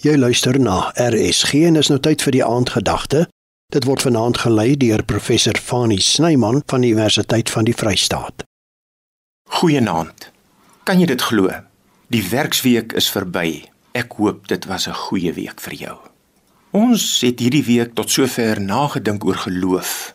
[0.00, 3.26] Jy luister na RSG en is nou tyd vir die aandgedagte.
[3.72, 8.46] Dit word vanaand gelei deur professor Fani Snyman van die Universiteit van die Vrystaat.
[9.60, 10.30] Goeienaand.
[10.88, 11.52] Kan jy dit glo?
[12.08, 13.68] Die werksweek is verby.
[13.92, 15.96] Ek hoop dit was 'n goeie week vir jou.
[16.72, 20.14] Ons het hierdie week tot sover nagedink oor geloof.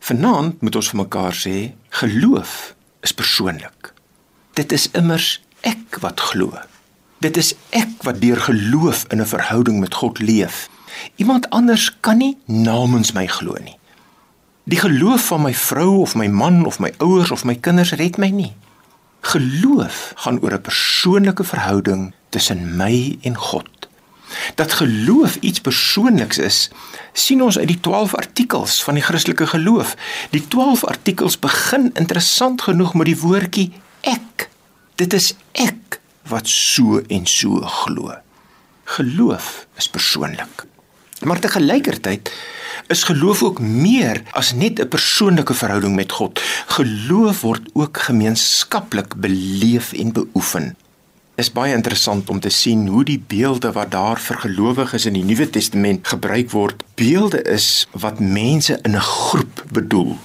[0.00, 3.92] Vanaand moet ons vir mekaar sê, geloof is persoonlik.
[4.54, 6.52] Dit is immers ek wat glo.
[7.20, 10.68] Dit is ek wat deur geloof in 'n verhouding met God leef.
[11.16, 13.76] Iemand anders kan nie namens my glo nie.
[14.64, 18.16] Die geloof van my vrou of my man of my ouers of my kinders red
[18.16, 18.52] my nie.
[19.20, 23.68] Geloof gaan oor 'n persoonlike verhouding tussen my en God.
[24.54, 26.70] Dat geloof iets persoonliks is,
[27.12, 29.96] sien ons uit die 12 artikels van die Christelike geloof.
[30.30, 34.48] Die 12 artikels begin interessant genoeg met die woordjie ek.
[34.94, 35.74] Dit is ek
[36.30, 38.14] wat so en so glo.
[38.96, 40.64] Geloof is persoonlik.
[41.20, 42.32] Maar te gelykertyd
[42.86, 46.40] is geloof ook meer as net 'n persoonlike verhouding met God.
[46.66, 50.76] Geloof word ook gemeenskaplik beleef en beoefen.
[51.34, 55.12] Dit is baie interessant om te sien hoe die beelde wat daar vir gelowiges in
[55.12, 60.18] die Nuwe Testament gebruik word, beelde is wat mense in 'n groep bedoel.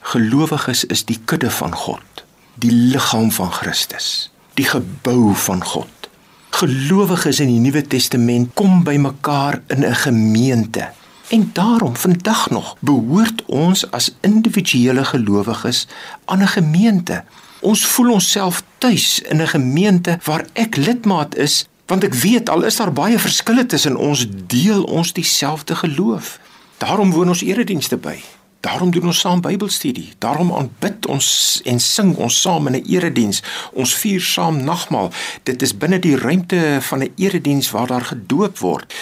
[0.00, 2.24] Gelowiges is die kudde van God,
[2.54, 6.08] die liggaam van Christus die gebou van God.
[6.50, 10.90] Gelowiges in die Nuwe Testament kom bymekaar in 'n gemeente.
[11.28, 15.86] En daarom vandag nog behoort ons as individuele gelowiges
[16.24, 17.24] aan 'n gemeente.
[17.60, 22.62] Ons voel onsself tuis in 'n gemeente waar ek lidmaat is, want ek weet al
[22.62, 26.40] is daar baie verskille tussen ons, deel ons dieselfde geloof.
[26.78, 28.22] Daarom woon ons eredienste by.
[28.60, 30.12] Daarom doen ons saam Bybelstudie.
[30.18, 33.42] Daarom aanbid ons en sing ons saam in 'n erediens.
[33.72, 35.12] Ons vier saam nagmaal.
[35.42, 38.94] Dit is binne die ruimte van 'n erediens waar daar gedoop word.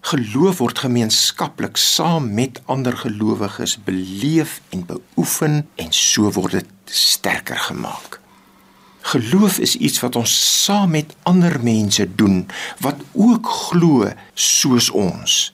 [0.00, 7.58] Geloof word gemeenskaplik saam met ander gelowiges beleef en beoefen en so word dit sterker
[7.58, 8.20] gemaak.
[9.00, 12.46] Geloof is iets wat ons saam met ander mense doen
[12.78, 15.52] wat ook glo soos ons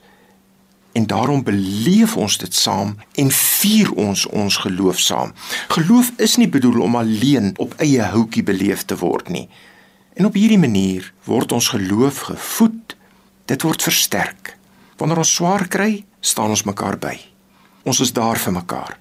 [0.98, 5.30] en daarom beleef ons dit saam en vier ons ons geloof saam.
[5.70, 9.46] Geloof is nie bedoel om alleen op eie houtjie beleef te word nie.
[10.18, 12.96] En op hierdie manier word ons geloof gevoed,
[13.46, 14.56] dit word versterk.
[14.98, 17.14] Wanneer ons swaar kry, staan ons mekaar by.
[17.86, 18.98] Ons is daar vir mekaar.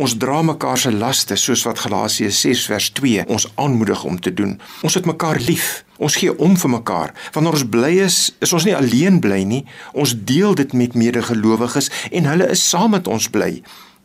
[0.00, 4.30] Ons dra mekaar se laste soos wat Galasiërs 6 vers 2 ons aanmoedig om te
[4.32, 4.54] doen.
[4.80, 5.82] Ons het mekaar lief.
[6.00, 7.12] Ons gee om vir mekaar.
[7.34, 9.60] Wanneer ons bly is, is ons nie alleen bly nie.
[9.92, 13.58] Ons deel dit met medegelowiges en hulle is saam met ons bly.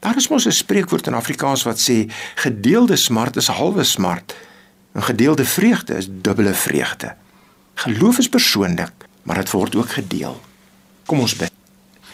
[0.04, 2.12] Daar is mos 'n spreekwoord in Afrikaans wat sê
[2.44, 4.36] gedeelde smart is halwe smart.
[4.96, 7.16] 'n Gedeelde vreugde is dubbele vreugde.
[7.76, 10.42] Geloof is persoonlik, maar dit word ook gedeel.
[11.06, 11.52] Kom ons bid.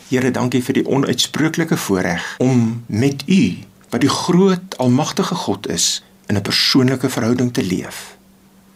[0.08, 6.04] Here, dankie vir die onuitsprooklike voorreg om met U wat die groot almagtige God is
[6.26, 8.18] in 'n persoonlike verhouding te leef.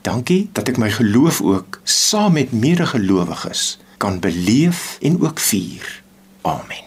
[0.01, 6.03] Dankie dat ek my geloof ook saam met medegelowiges kan beleef en ook vier.
[6.41, 6.83] Amen.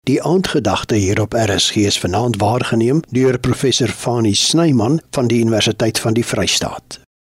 [0.00, 5.98] Die aandgedagte hier op RSG is vanaand waargeneem deur professor Fani Snyman van die Universiteit
[5.98, 7.00] van die Vrystaat.